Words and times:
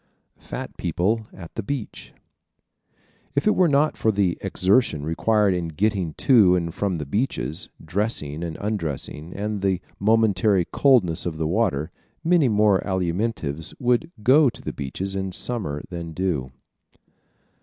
Fat 0.39 0.75
People 0.77 1.27
at 1.31 1.53
the 1.53 1.61
Beach¶ 1.61 2.11
If 3.35 3.45
it 3.45 3.53
were 3.55 3.67
not 3.67 3.95
for 3.95 4.11
the 4.11 4.35
exertion 4.41 5.05
required 5.05 5.53
in 5.53 5.67
getting 5.67 6.15
to 6.15 6.55
and 6.55 6.73
from 6.73 6.95
the 6.95 7.05
beaches, 7.05 7.69
dressing 7.85 8.43
and 8.43 8.57
undressing, 8.59 9.31
and 9.35 9.61
the 9.61 9.79
momentary 9.99 10.65
coldness 10.65 11.27
of 11.27 11.37
the 11.37 11.45
water, 11.45 11.91
many 12.23 12.47
more 12.49 12.81
Alimentives 12.81 13.75
would 13.77 14.09
go 14.23 14.49
to 14.49 14.61
the 14.63 14.73
beaches 14.73 15.15
in 15.15 15.31
Summer 15.33 15.83
than 15.91 16.13
do. 16.13 16.51